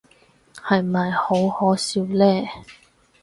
[0.55, 2.25] 係咪好可笑呢？